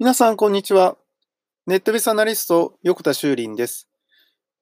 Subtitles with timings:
[0.00, 0.96] 皆さん、こんにちは。
[1.66, 3.86] ネットベースアナリスト、横田修林です。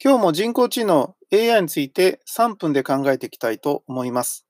[0.02, 4.48] 今日も人工知能 AI について3分で考えていきたいと思います。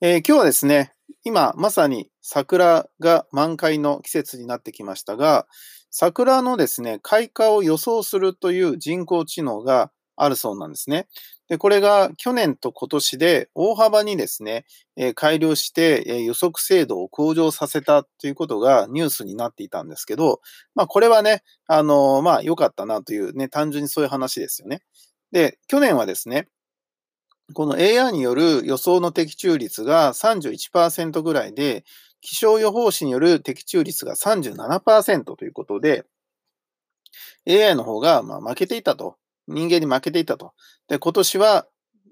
[0.00, 5.48] えー、今日はですね、今まさに桜が満開の季節になってきましたが、
[5.90, 9.90] 桜のですね、開花を予想するという人工知能が
[10.22, 11.06] あるそうなんですね。
[11.48, 14.64] で、これが去年と今年で大幅にですね、
[14.96, 20.40] え改良して、え予測精度を向上させたということがニュースになっていたんですけど、
[20.74, 24.82] まあこれはね、あのまあ良かったなというね、単純にそういう話ですよね。
[25.32, 26.48] で、去年はですね、
[27.54, 31.84] この AI による予想の的中率が31%ぐらいで、
[32.20, 36.04] 気象予報士による的中率が37%ということで、
[37.46, 39.16] AI の方がま負けていたと
[39.50, 40.52] 人間に負けていたと。
[40.88, 41.66] で、今年は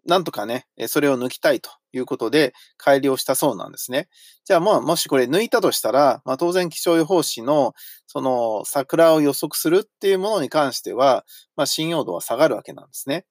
[0.09, 4.09] なんとかね、それを抜きたいということで改良したそうなんですね。
[4.47, 7.75] じゃあもう、もしこれ抜いたとしたら、まあ、当然気象予報士の
[8.07, 13.27] その桜を予測するっていうものに関しては、まあ、信用度は下がるわけなんですね。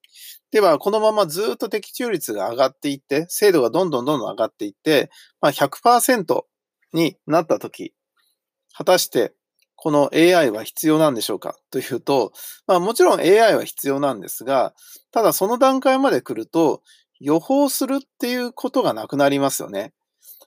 [0.52, 5.10] では、このままずっと的中率が上がっていって、精度がどんどんどんどん上がっていって、
[5.40, 6.42] まあ100%
[6.92, 7.92] になったとき、
[8.72, 9.34] 果たして
[9.80, 12.32] この AI は必要なんでしょうかというと、
[12.66, 14.74] まあもちろん AI は必要なんですが、
[15.12, 16.82] ただその段階まで来ると
[17.20, 19.92] 予報するっていうことがなくなりますよね。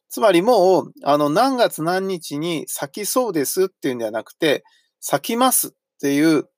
[0.10, 4.64] つまりもう、あの何月何日に咲きそうですっていうんではなくて、
[5.00, 6.50] 咲きますっていう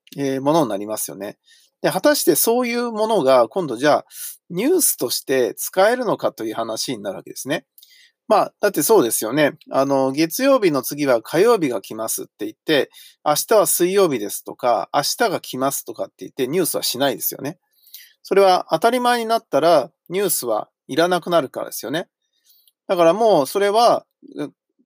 [0.42, 1.38] ものになりますよね。
[1.80, 4.04] で、果たしてそういうものが今度じゃあ
[4.50, 7.66] ニュースとして使えるのかという話になるわけですね。
[8.26, 9.58] まあ、だってそうですよね。
[9.70, 12.90] あの、月曜日の次は火曜日が来ますって言って、
[13.24, 17.58] 明日は水曜日ですとか、明日が来ますとかって言ってニュースはしないですよね。
[18.22, 22.08] それは当たり前になったらニュースはいらなくなるからですよね。
[22.88, 24.06] だからもうそれは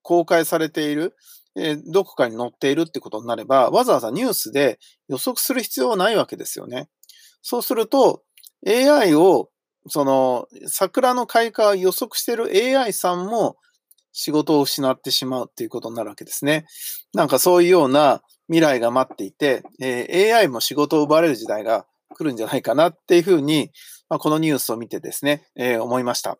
[0.01, 1.15] 公開されている、
[1.55, 6.89] えー、どこかに載っているってことになれば、わざわざニュースで予測する必要はないわけですよね。
[7.41, 8.23] そうすると、
[8.67, 9.49] AI を
[9.89, 13.57] その、桜の開花を予測してる AI さんも
[14.11, 16.65] 仕事を失ってしまうっていうことになるわけですね。
[17.13, 21.85] なんかそういうような未来が待っていて、えー、AI も仕事を奪われる時代が
[22.15, 23.71] 来るんじゃないかなっていうふうに、
[24.09, 26.39] まあ、このニュースを見てですね、えー、思いました。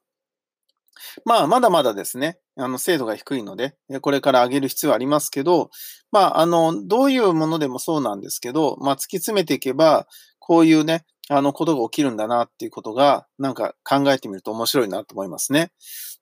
[1.26, 5.70] まあ、まだまだですね、あの、精度が低いので、これから上げる必要はありますけど、
[6.12, 10.08] まあ、あの、どういうものでもそうなんですけど、まあ、突き詰めていけば、
[10.40, 15.72] こういうね、あのことが起きるんだなっていうことが、なんか考えてみると面白いなと思いますね。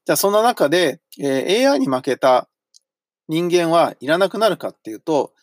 [0.05, 2.49] じゃあそんな中で、え、AI に負けた
[3.29, 5.33] 人間はいらなくなるかっていうと、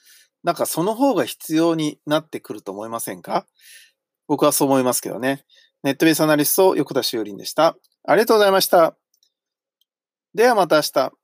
[0.43, 3.47] なんかその方が必要になってくると思いませんか？
[4.29, 5.45] 僕はそう思いますけどね。
[5.83, 7.77] ネットベースアナリスト、横田修林でした。
[8.05, 8.97] ありがとうございました。
[10.35, 11.24] ではまた明日。